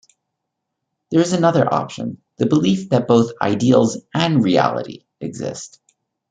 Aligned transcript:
There 1.11 1.19
is 1.21 1.31
another 1.33 1.71
option: 1.71 2.23
the 2.37 2.47
belief 2.47 2.89
that 2.89 3.07
both 3.07 3.33
ideals 3.39 3.99
and 4.15 4.43
"reality" 4.43 5.05
exist. 5.19 5.79